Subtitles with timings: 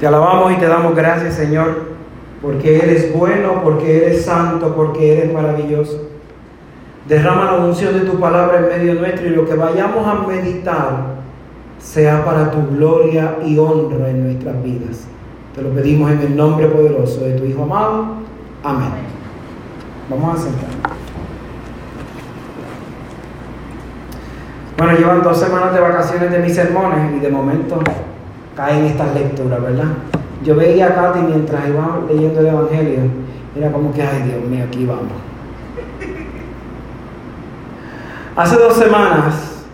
[0.00, 1.90] Te alabamos y te damos gracias, Señor,
[2.40, 6.08] porque eres bueno, porque eres santo, porque eres maravilloso.
[7.06, 11.20] Derrama la unción de tu palabra en medio nuestro y lo que vayamos a meditar
[11.78, 15.06] sea para tu gloria y honra en nuestras vidas.
[15.54, 18.06] Te lo pedimos en el nombre poderoso de tu Hijo amado.
[18.64, 18.92] Amén.
[20.08, 20.70] Vamos a sentar.
[24.78, 27.82] Bueno, llevan dos semanas de vacaciones de mis sermones y de momento
[28.60, 29.86] caen estas lecturas, ¿verdad?
[30.44, 33.00] Yo veía a Katy mientras iba leyendo el Evangelio,
[33.56, 35.12] era como que, ay Dios mío, aquí vamos.
[38.36, 39.64] Hace dos semanas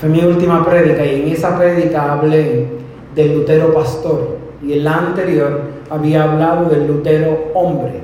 [0.00, 2.68] fue mi última prédica y en esa prédica hablé
[3.14, 8.00] del Lutero pastor y en la anterior había hablado del Lutero hombre,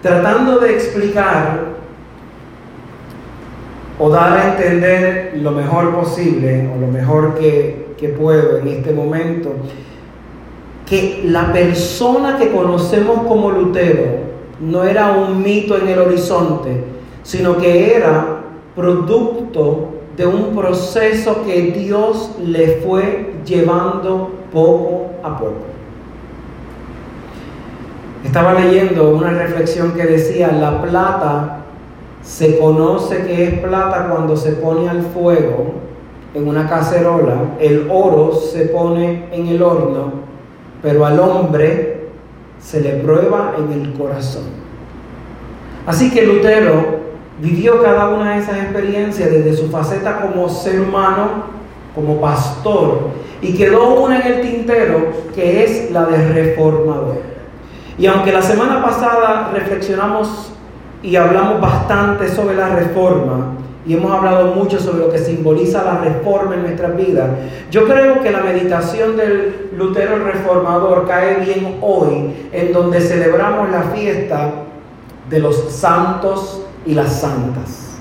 [0.00, 1.58] tratando de explicar
[3.98, 8.92] o dar a entender lo mejor posible o lo mejor que que puedo en este
[8.92, 9.50] momento,
[10.86, 14.28] que la persona que conocemos como Lutero
[14.60, 16.84] no era un mito en el horizonte,
[17.22, 18.40] sino que era
[18.74, 25.66] producto de un proceso que Dios le fue llevando poco a poco.
[28.24, 31.58] Estaba leyendo una reflexión que decía, la plata
[32.22, 35.87] se conoce que es plata cuando se pone al fuego
[36.34, 40.12] en una cacerola, el oro se pone en el horno,
[40.82, 42.08] pero al hombre
[42.60, 44.44] se le prueba en el corazón.
[45.86, 46.98] Así que Lutero
[47.40, 51.44] vivió cada una de esas experiencias desde su faceta como ser humano,
[51.94, 53.08] como pastor,
[53.40, 57.22] y quedó una en el tintero que es la de reformador.
[57.96, 60.52] Y aunque la semana pasada reflexionamos
[61.02, 63.54] y hablamos bastante sobre la reforma,
[63.88, 67.30] y hemos hablado mucho sobre lo que simboliza la reforma en nuestras vidas.
[67.70, 73.84] Yo creo que la meditación del Lutero reformador cae bien hoy, en donde celebramos la
[73.84, 74.50] fiesta
[75.30, 77.96] de los santos y las santas.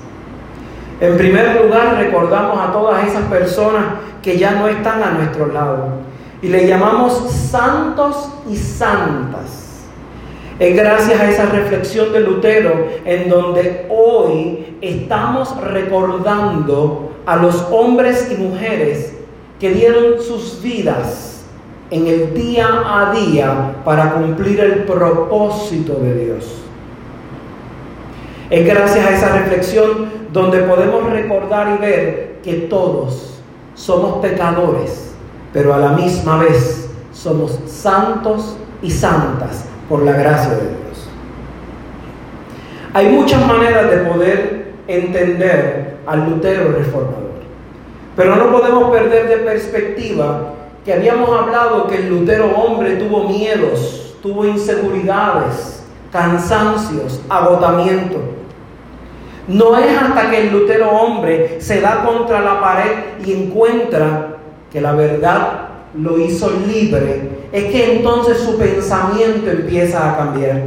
[0.99, 3.85] En primer lugar, recordamos a todas esas personas
[4.21, 5.87] que ya no están a nuestro lado
[6.41, 9.66] y le llamamos santos y santas.
[10.59, 18.31] Es gracias a esa reflexión de Lutero en donde hoy estamos recordando a los hombres
[18.31, 19.13] y mujeres
[19.59, 21.43] que dieron sus vidas
[21.91, 26.45] en el día a día para cumplir el propósito de Dios.
[28.49, 33.41] Es gracias a esa reflexión donde podemos recordar y ver que todos
[33.75, 35.13] somos pecadores,
[35.53, 41.09] pero a la misma vez somos santos y santas por la gracia de Dios.
[42.93, 47.41] Hay muchas maneras de poder entender al Lutero reformador,
[48.15, 50.53] pero no podemos perder de perspectiva
[50.83, 58.19] que habíamos hablado que el Lutero hombre tuvo miedos, tuvo inseguridades, cansancios, agotamiento.
[59.47, 62.91] No es hasta que el Lutero hombre se da contra la pared
[63.25, 64.37] y encuentra
[64.71, 65.66] que la verdad
[66.01, 70.61] lo hizo libre es que entonces su pensamiento empieza a cambiar.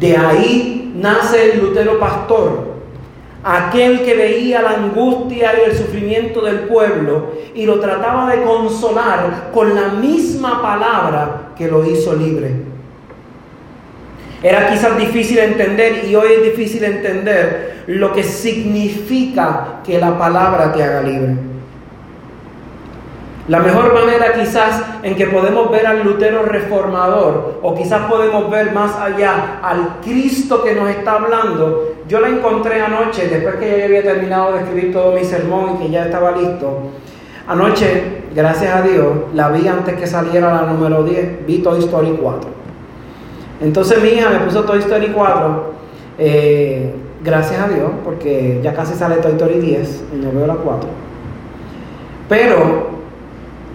[0.00, 2.68] De ahí nace el Lutero pastor,
[3.42, 9.50] aquel que veía la angustia y el sufrimiento del pueblo y lo trataba de consolar
[9.52, 12.68] con la misma palabra que lo hizo libre.
[14.42, 20.72] Era quizás difícil entender y hoy es difícil entender lo que significa que la palabra
[20.72, 21.47] te haga libre.
[23.48, 28.72] La mejor manera quizás en que podemos ver al Lutero reformador o quizás podemos ver
[28.72, 33.84] más allá al Cristo que nos está hablando, yo la encontré anoche, después que ya
[33.86, 36.90] había terminado de escribir todo mi sermón y que ya estaba listo.
[37.46, 42.18] Anoche, gracias a Dios, la vi antes que saliera la número 10, vi Toy Story
[42.20, 42.50] 4.
[43.62, 45.72] Entonces mi hija me puso Toy Story 4,
[46.18, 46.94] eh,
[47.24, 50.88] gracias a Dios, porque ya casi sale Toy Story 10 y no veo la 4.
[52.28, 52.97] Pero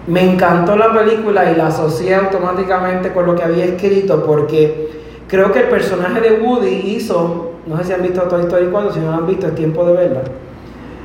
[0.06, 4.90] me encantó la película y la asocié automáticamente con lo que había escrito porque
[5.28, 8.92] creo que el personaje de Woody hizo, no sé si han visto Toy Story 4,
[8.92, 10.20] si no lo han visto es tiempo de verla,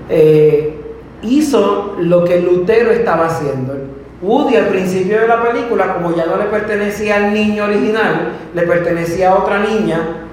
[0.09, 0.81] eh,
[1.23, 3.73] hizo lo que Lutero estaba haciendo.
[4.21, 8.61] Woody al principio de la película, como ya no le pertenecía al niño original, le
[8.63, 10.25] pertenecía a otra niña,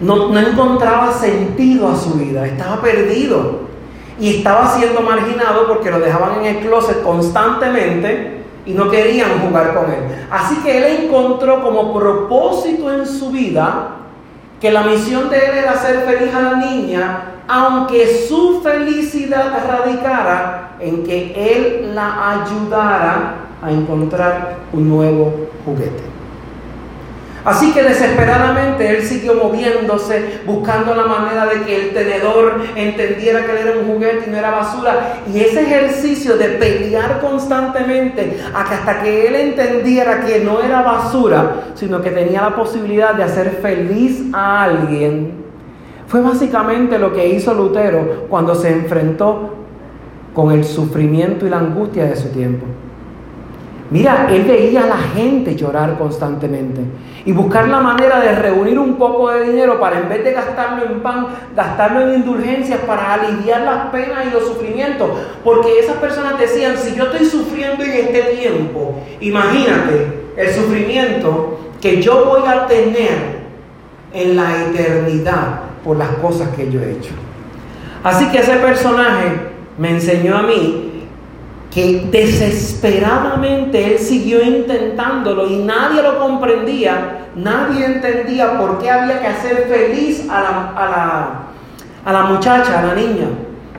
[0.00, 3.64] no, no encontraba sentido a su vida, estaba perdido
[4.18, 9.74] y estaba siendo marginado porque lo dejaban en el closet constantemente y no querían jugar
[9.74, 10.26] con él.
[10.30, 13.96] Así que él encontró como propósito en su vida
[14.60, 20.76] que la misión de él era hacer feliz a la niña, aunque su felicidad radicara
[20.80, 26.13] en que él la ayudara a encontrar un nuevo juguete.
[27.44, 33.52] Así que desesperadamente él siguió moviéndose, buscando la manera de que el tenedor entendiera que
[33.52, 35.18] él era un juguete y no era basura.
[35.32, 42.00] Y ese ejercicio de pelear constantemente hasta que él entendiera que no era basura, sino
[42.00, 45.44] que tenía la posibilidad de hacer feliz a alguien,
[46.06, 49.54] fue básicamente lo que hizo Lutero cuando se enfrentó
[50.32, 52.66] con el sufrimiento y la angustia de su tiempo.
[53.90, 56.80] Mira, él veía a la gente llorar constantemente
[57.26, 60.84] y buscar la manera de reunir un poco de dinero para en vez de gastarlo
[60.86, 65.10] en pan, gastarlo en indulgencias para aliviar las penas y los sufrimientos.
[65.44, 72.00] Porque esas personas decían, si yo estoy sufriendo en este tiempo, imagínate el sufrimiento que
[72.00, 73.44] yo voy a tener
[74.14, 77.12] en la eternidad por las cosas que yo he hecho.
[78.02, 79.32] Así que ese personaje
[79.76, 80.93] me enseñó a mí
[81.74, 89.26] que desesperadamente él siguió intentándolo y nadie lo comprendía, nadie entendía por qué había que
[89.26, 91.40] hacer feliz a la, a la,
[92.04, 93.26] a la muchacha, a la niña.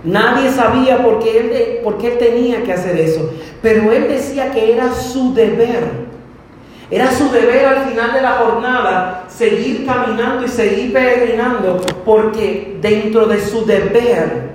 [0.03, 3.31] Nadie sabía por qué, él, por qué él tenía que hacer eso,
[3.61, 6.05] pero él decía que era su deber.
[6.91, 13.25] Era su deber al final de la jornada seguir caminando y seguir peregrinando, porque dentro
[13.25, 14.49] de su deber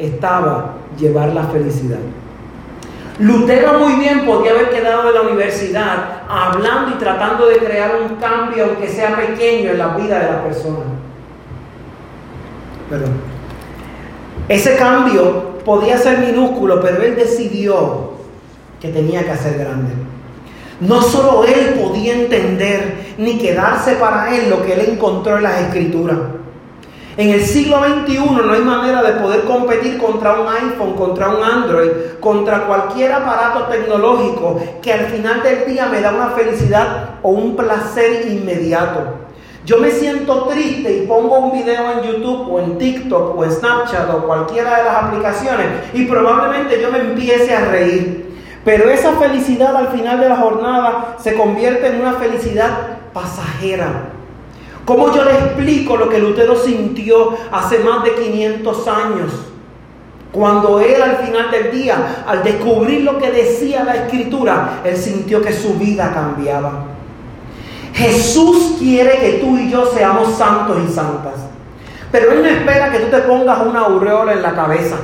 [0.00, 2.00] estaba llevar la felicidad.
[3.22, 8.16] Lutero muy bien podía haber quedado en la universidad hablando y tratando de crear un
[8.16, 10.86] cambio, aunque sea pequeño, en la vida de la persona.
[12.90, 13.04] Pero
[14.48, 18.14] ese cambio podía ser minúsculo, pero él decidió
[18.80, 19.92] que tenía que ser grande.
[20.80, 25.60] No solo él podía entender ni quedarse para él lo que él encontró en las
[25.60, 26.18] escrituras.
[27.14, 31.44] En el siglo XXI no hay manera de poder competir contra un iPhone, contra un
[31.44, 37.32] Android, contra cualquier aparato tecnológico que al final del día me da una felicidad o
[37.32, 39.00] un placer inmediato.
[39.66, 43.52] Yo me siento triste y pongo un video en YouTube o en TikTok o en
[43.52, 48.32] Snapchat o cualquiera de las aplicaciones y probablemente yo me empiece a reír.
[48.64, 52.70] Pero esa felicidad al final de la jornada se convierte en una felicidad
[53.12, 54.11] pasajera
[54.84, 59.30] ¿Cómo yo le explico lo que Lutero sintió hace más de 500 años?
[60.32, 65.42] Cuando él al final del día, al descubrir lo que decía la escritura, él sintió
[65.42, 66.86] que su vida cambiaba.
[67.94, 71.34] Jesús quiere que tú y yo seamos santos y santas.
[72.10, 74.96] Pero Él no espera que tú te pongas una aureola en la cabeza.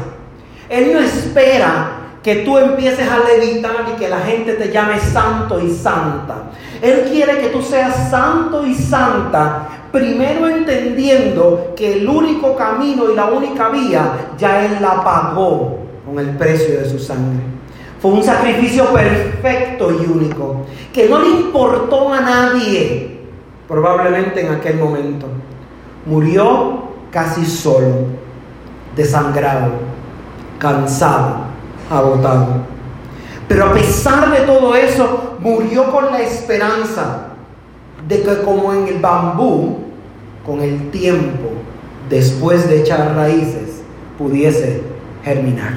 [0.68, 5.60] Él no espera que tú empieces a levitar y que la gente te llame santo
[5.60, 6.50] y santa.
[6.82, 13.14] Él quiere que tú seas santo y santa, primero entendiendo que el único camino y
[13.14, 17.42] la única vía ya Él la pagó con el precio de su sangre.
[18.00, 23.20] Fue un sacrificio perfecto y único, que no le importó a nadie,
[23.66, 25.26] probablemente en aquel momento.
[26.06, 28.06] Murió casi solo,
[28.94, 29.72] desangrado,
[30.58, 31.47] cansado
[31.90, 32.78] agotado.
[33.48, 37.28] Pero a pesar de todo eso, murió con la esperanza
[38.06, 39.78] de que como en el bambú,
[40.44, 41.48] con el tiempo,
[42.08, 43.82] después de echar raíces,
[44.18, 44.82] pudiese
[45.24, 45.74] germinar.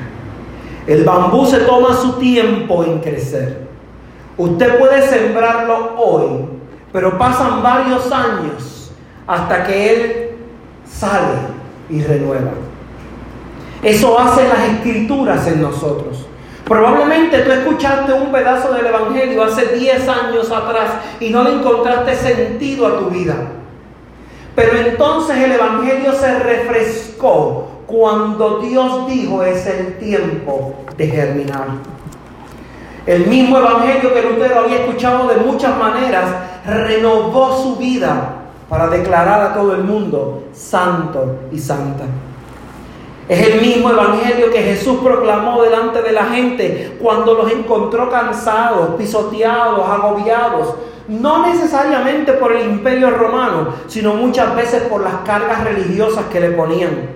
[0.88, 3.68] El bambú se toma su tiempo en crecer.
[4.38, 6.46] Usted puede sembrarlo hoy,
[6.92, 8.92] pero pasan varios años
[9.28, 10.30] hasta que él
[10.86, 11.38] sale
[11.90, 12.52] y renueva.
[13.84, 16.26] Eso hace las escrituras en nosotros.
[16.66, 22.16] Probablemente tú escuchaste un pedazo del Evangelio hace 10 años atrás y no le encontraste
[22.16, 23.36] sentido a tu vida.
[24.56, 31.68] Pero entonces el Evangelio se refrescó cuando Dios dijo es el tiempo de germinar.
[33.06, 36.26] El mismo Evangelio que Lutero había escuchado de muchas maneras
[36.66, 38.36] renovó su vida
[38.70, 42.06] para declarar a todo el mundo santo y santa.
[43.28, 48.96] Es el mismo evangelio que Jesús proclamó delante de la gente cuando los encontró cansados,
[48.98, 50.76] pisoteados, agobiados,
[51.08, 56.52] no necesariamente por el imperio romano, sino muchas veces por las cargas religiosas que le
[56.52, 57.10] ponían.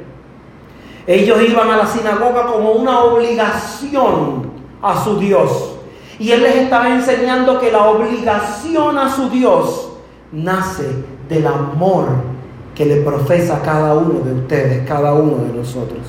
[1.08, 5.76] Ellos iban a la sinagoga como una obligación a su Dios.
[6.18, 9.90] Y Él les estaba enseñando que la obligación a su Dios
[10.32, 12.35] nace del amor
[12.76, 16.02] que le profesa cada uno de ustedes, cada uno de nosotros.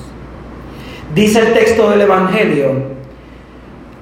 [1.15, 2.97] Dice el texto del Evangelio,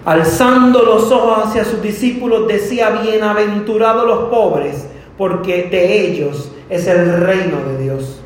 [0.03, 7.21] alzando los ojos hacia sus discípulos, decía, bienaventurados los pobres, porque de ellos es el
[7.21, 8.19] reino de Dios.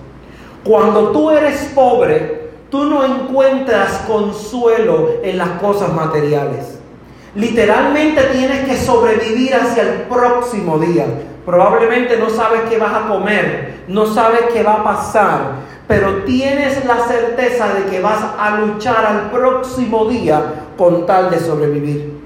[0.63, 6.78] Cuando tú eres pobre, tú no encuentras consuelo en las cosas materiales.
[7.35, 11.05] Literalmente tienes que sobrevivir hacia el próximo día.
[11.45, 15.39] Probablemente no sabes qué vas a comer, no sabes qué va a pasar,
[15.87, 21.39] pero tienes la certeza de que vas a luchar al próximo día con tal de
[21.39, 22.19] sobrevivir.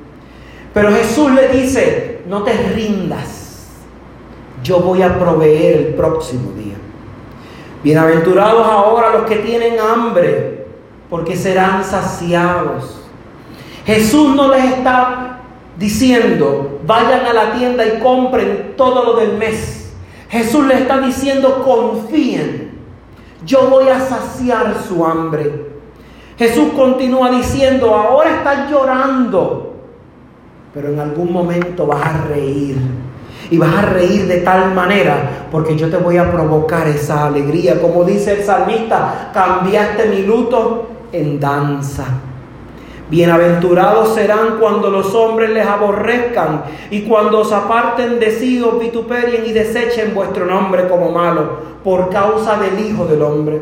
[0.73, 3.67] Pero Jesús le dice, no te rindas,
[4.63, 6.75] yo voy a proveer el próximo día.
[7.83, 10.65] Bienaventurados ahora los que tienen hambre,
[11.09, 13.02] porque serán saciados.
[13.85, 15.39] Jesús no les está
[15.77, 19.93] diciendo, vayan a la tienda y compren todo lo del mes.
[20.29, 22.71] Jesús les está diciendo, confíen,
[23.45, 25.73] yo voy a saciar su hambre.
[26.37, 29.75] Jesús continúa diciendo, ahora estás llorando,
[30.73, 32.77] pero en algún momento vas a reír.
[33.51, 37.79] Y vas a reír de tal manera porque yo te voy a provocar esa alegría.
[37.79, 42.05] Como dice el salmista, cambiaste mi luto en danza.
[43.13, 49.45] Bienaventurados serán cuando los hombres les aborrezcan y cuando os aparten de sí, os vituperien
[49.45, 53.61] y desechen vuestro nombre como malo por causa del Hijo del Hombre.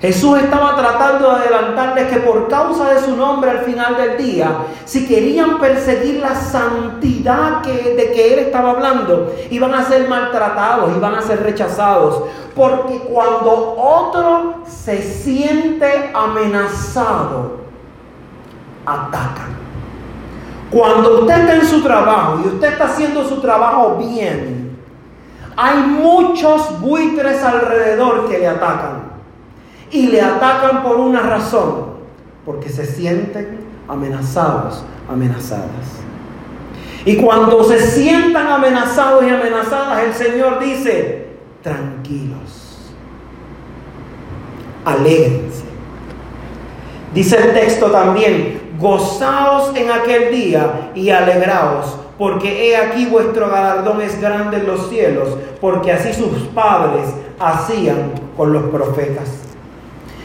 [0.00, 4.58] Jesús estaba tratando de adelantarles que por causa de su nombre al final del día,
[4.84, 10.96] si querían perseguir la santidad que, de que él estaba hablando, iban a ser maltratados,
[10.96, 12.22] iban a ser rechazados.
[12.54, 17.69] Porque cuando otro se siente amenazado,
[18.86, 19.60] atacan.
[20.70, 24.78] Cuando usted está en su trabajo y usted está haciendo su trabajo bien,
[25.56, 29.10] hay muchos buitres alrededor que le atacan.
[29.90, 31.86] Y le atacan por una razón,
[32.46, 33.58] porque se sienten
[33.88, 36.00] amenazados, amenazadas.
[37.04, 41.30] Y cuando se sientan amenazados y amenazadas, el Señor dice,
[41.62, 42.92] tranquilos,
[44.84, 45.64] alégrense.
[47.12, 54.00] Dice el texto también, gozaos en aquel día y alegraos, porque he aquí vuestro galardón
[54.00, 55.28] es grande en los cielos,
[55.60, 57.08] porque así sus padres
[57.38, 59.28] hacían con los profetas.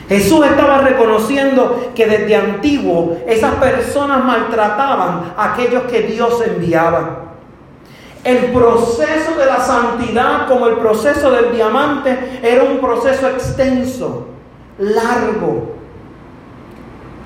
[0.07, 7.23] Jesús estaba reconociendo que desde antiguo esas personas maltrataban a aquellos que Dios enviaba.
[8.23, 14.27] El proceso de la santidad, como el proceso del diamante, era un proceso extenso,
[14.77, 15.75] largo,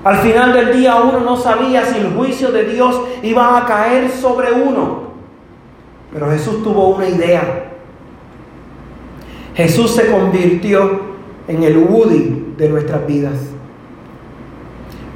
[0.02, 4.10] al final del día uno no sabía si el juicio de Dios iba a caer
[4.10, 5.10] sobre uno.
[6.12, 7.72] Pero Jesús tuvo una idea.
[9.54, 11.00] Jesús se convirtió
[11.48, 13.34] en el Woody de nuestras vidas.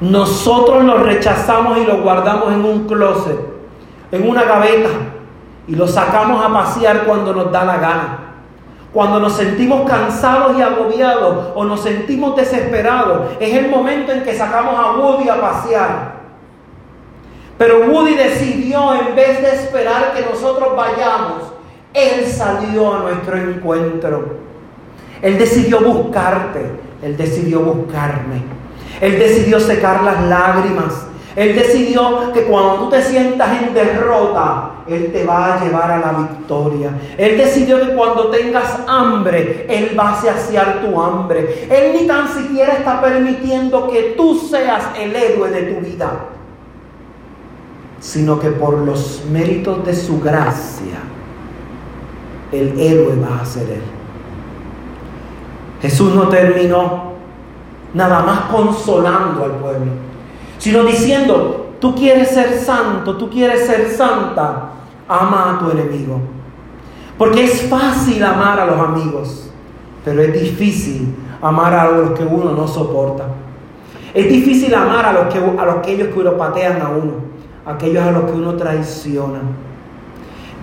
[0.01, 3.39] Nosotros lo rechazamos y lo guardamos en un closet,
[4.13, 4.91] en una gaveta,
[5.67, 8.24] y lo sacamos a pasear cuando nos da la gana.
[8.95, 14.37] Cuando nos sentimos cansados y agobiados o nos sentimos desesperados, es el momento en que
[14.37, 16.15] sacamos a Woody a pasear.
[17.59, 21.43] Pero Woody decidió, en vez de esperar que nosotros vayamos,
[21.93, 24.37] él salió a nuestro encuentro.
[25.21, 26.61] Él decidió buscarte,
[27.03, 28.43] él decidió buscarme.
[29.01, 31.09] Él decidió secar las lágrimas.
[31.37, 35.99] Él decidió que cuando tú te sientas en derrota, Él te va a llevar a
[35.99, 36.91] la victoria.
[37.19, 41.67] Él decidió que cuando tengas hambre, Él va a saciar tu hambre.
[41.69, 46.27] Él ni tan siquiera está permitiendo que tú seas el héroe de tu vida,
[47.99, 51.01] sino que por los méritos de su gracia,
[52.53, 53.83] el héroe va a ser Él.
[55.83, 57.15] Jesús no terminó
[57.93, 60.14] nada más consolando al pueblo
[60.65, 64.71] sino diciendo, tú quieres ser santo, tú quieres ser santa,
[65.07, 66.19] ama a tu enemigo.
[67.19, 69.51] Porque es fácil amar a los amigos,
[70.07, 73.27] pero es difícil amar a los que uno no soporta.
[74.15, 77.13] Es difícil amar a los que, a los aquellos que uno patean a uno,
[77.67, 79.41] aquellos a los que uno traiciona.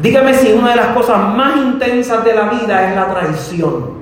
[0.01, 4.00] Dígame si una de las cosas más intensas de la vida es la traición.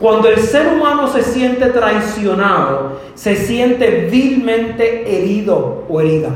[0.00, 6.30] Cuando el ser humano se siente traicionado, se siente vilmente herido o herida.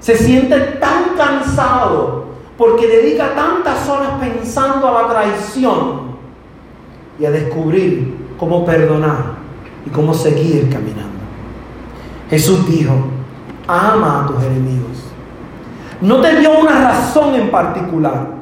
[0.00, 2.24] Se siente tan cansado
[2.56, 6.16] porque dedica tantas horas pensando a la traición
[7.20, 9.34] y a descubrir cómo perdonar
[9.84, 11.18] y cómo seguir caminando.
[12.30, 12.94] Jesús dijo,
[13.66, 15.04] ama a tus enemigos.
[16.00, 18.37] No te dio una razón en particular.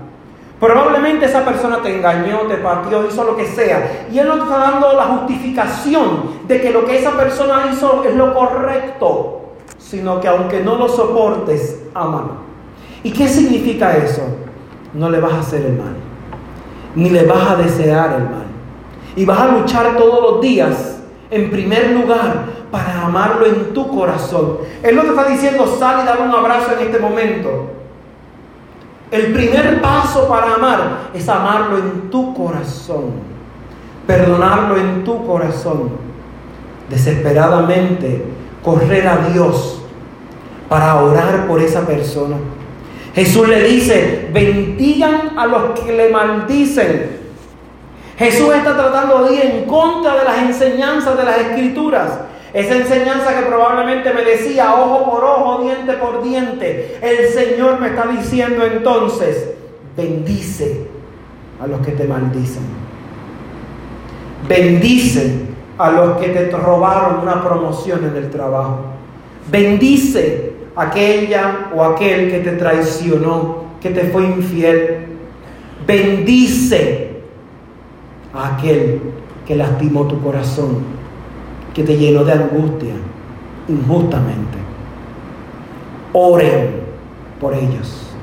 [0.59, 4.07] Probablemente esa persona te engañó, te pateó, hizo lo que sea.
[4.11, 8.05] Y Él no te está dando la justificación de que lo que esa persona hizo
[8.05, 9.43] es lo correcto,
[9.77, 12.47] sino que aunque no lo soportes, ámalo.
[13.03, 14.23] ¿Y qué significa eso?
[14.95, 15.95] No le vas a hacer el mal,
[16.95, 18.47] ni le vas a desear el mal.
[19.15, 24.59] Y vas a luchar todos los días, en primer lugar, para amarlo en tu corazón.
[24.83, 27.67] Él no te está diciendo sal y dale un abrazo en este momento.
[29.11, 33.13] El primer paso para amar es amarlo en tu corazón,
[34.07, 35.91] perdonarlo en tu corazón,
[36.91, 38.25] desesperadamente
[38.65, 39.81] correr a Dios
[40.69, 42.37] para orar por esa persona.
[43.15, 47.17] Jesús le dice, bendigan a los que le maldicen.
[48.19, 52.19] Jesús está tratando de ir en contra de las enseñanzas de las escrituras.
[52.53, 56.99] Esa enseñanza que probablemente me decía ojo por ojo, diente por diente.
[57.03, 59.51] El Señor me está diciendo entonces,
[59.97, 60.87] bendice
[61.61, 62.63] a los que te maldicen.
[64.49, 65.41] Bendice
[65.79, 68.81] a los que te robaron una promoción en el trabajo.
[69.51, 75.07] Bendice a aquella o aquel que te traicionó, que te fue infiel.
[75.87, 77.21] Bendice
[78.33, 79.01] a aquel
[79.47, 81.06] que lastimó tu corazón
[81.77, 82.95] que te llenó de angustia
[83.69, 84.57] injustamente.
[86.15, 86.71] Oren
[87.39, 88.15] por ellos.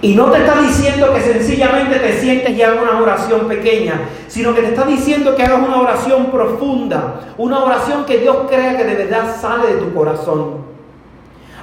[0.00, 4.52] Y no te está diciendo que sencillamente te sientes y hagas una oración pequeña, sino
[4.52, 8.82] que te está diciendo que hagas una oración profunda, una oración que Dios crea que
[8.82, 10.72] de verdad sale de tu corazón.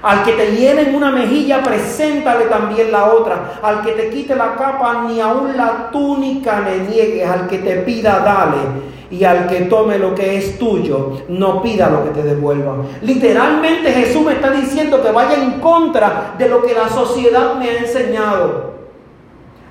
[0.02, 3.60] Al que te llenen una mejilla, preséntale también la otra.
[3.62, 7.30] Al que te quite la capa, ni aun la túnica le niegues.
[7.30, 11.90] Al que te pida, dale y al que tome lo que es tuyo, no pida
[11.90, 12.76] lo que te devuelva.
[13.02, 17.70] Literalmente Jesús me está diciendo que vaya en contra de lo que la sociedad me
[17.70, 18.78] ha enseñado.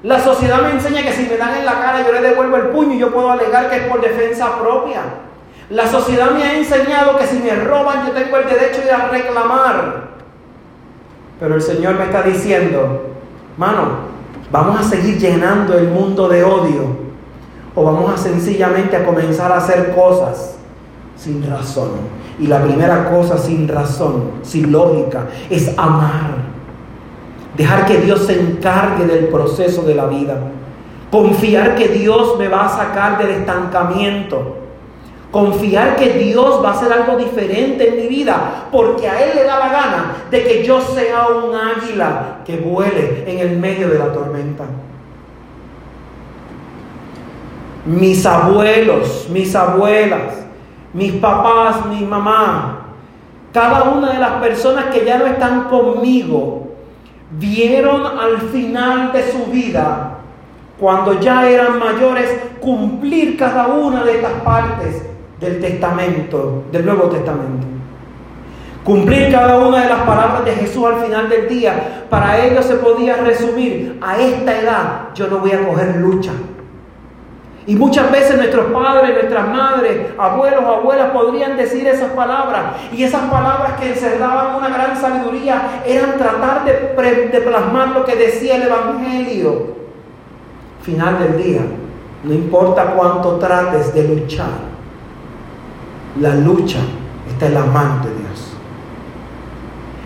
[0.03, 2.69] La sociedad me enseña que si me dan en la cara yo le devuelvo el
[2.69, 5.03] puño y yo puedo alegar que es por defensa propia.
[5.71, 9.09] La sociedad me ha enseñado que si me roban yo tengo el derecho de a
[9.09, 10.09] reclamar.
[11.39, 13.15] Pero el Señor me está diciendo,
[13.57, 14.09] mano,
[14.51, 17.08] vamos a seguir llenando el mundo de odio
[17.79, 20.57] o vamos a sencillamente a comenzar a hacer cosas
[21.17, 21.91] sin razón.
[22.41, 26.49] Y la primera cosa sin razón, sin lógica, es amar.
[27.57, 30.37] Dejar que Dios se encargue del proceso de la vida.
[31.11, 34.57] Confiar que Dios me va a sacar del estancamiento.
[35.31, 39.45] Confiar que Dios va a hacer algo diferente en mi vida, porque a Él le
[39.45, 43.99] da la gana de que yo sea un águila que vuele en el medio de
[43.99, 44.65] la tormenta
[47.87, 50.45] mis abuelos, mis abuelas,
[50.93, 52.89] mis papás, mi mamá,
[53.53, 56.69] cada una de las personas que ya no están conmigo,
[57.31, 60.19] vieron al final de su vida,
[60.79, 65.03] cuando ya eran mayores, cumplir cada una de estas partes
[65.41, 67.67] del testamento, del Nuevo Testamento.
[68.85, 72.07] Cumplir cada una de las palabras de Jesús al final del día.
[72.09, 76.33] Para ellos se podía resumir, a esta edad yo no voy a coger lucha.
[77.69, 82.77] Y muchas veces nuestros padres, nuestras madres, abuelos, abuelas podrían decir esas palabras.
[82.91, 88.17] Y esas palabras que encerraban una gran sabiduría eran tratar de, de plasmar lo que
[88.17, 89.77] decía el Evangelio.
[90.81, 91.61] Final del día,
[92.25, 94.49] no importa cuánto trates de luchar,
[96.23, 96.79] la lucha
[97.29, 98.18] está en las manos de.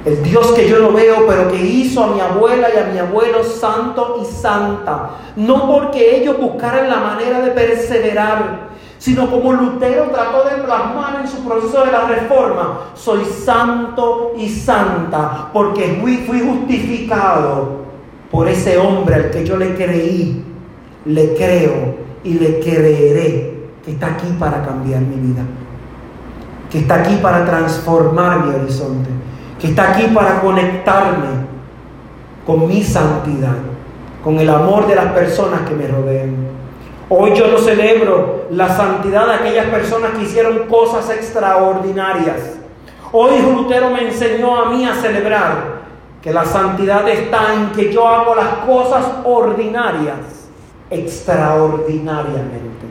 [0.04, 2.98] El Dios que yo no veo, pero que hizo a mi abuela y a mi
[2.98, 5.10] abuelo santo y santa.
[5.36, 11.28] No porque ellos buscaran la manera de perseverar, sino como Lutero trató de plasmar en
[11.28, 12.80] su proceso de la reforma.
[12.94, 17.82] Soy santo y santa porque fui, fui justificado
[18.28, 20.44] por ese hombre al que yo le creí,
[21.04, 25.42] le creo y le creeré que está aquí para cambiar mi vida,
[26.70, 29.10] que está aquí para transformar mi horizonte
[29.62, 31.28] que está aquí para conectarme
[32.44, 33.54] con mi santidad,
[34.24, 36.34] con el amor de las personas que me rodean.
[37.08, 42.56] Hoy yo no celebro la santidad de aquellas personas que hicieron cosas extraordinarias.
[43.12, 45.82] Hoy Lutero me enseñó a mí a celebrar
[46.20, 50.48] que la santidad está en que yo hago las cosas ordinarias
[50.90, 52.86] extraordinariamente.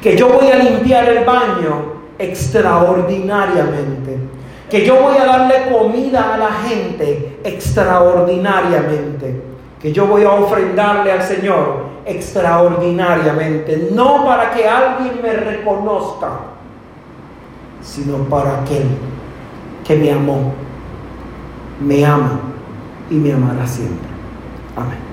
[0.00, 4.39] Que yo voy a limpiar el baño extraordinariamente
[4.70, 9.42] que yo voy a darle comida a la gente extraordinariamente,
[9.80, 16.28] que yo voy a ofrendarle al Señor extraordinariamente, no para que alguien me reconozca,
[17.82, 18.84] sino para aquel
[19.84, 20.52] que me amó,
[21.80, 22.40] me ama
[23.10, 24.08] y me amará siempre.
[24.76, 25.09] Amén.